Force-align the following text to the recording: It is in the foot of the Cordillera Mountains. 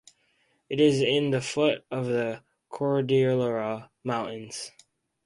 It 0.67 0.79
is 0.81 0.99
in 0.99 1.29
the 1.29 1.41
foot 1.41 1.85
of 1.91 2.07
the 2.07 2.43
Cordillera 2.71 3.91
Mountains. 4.03 4.71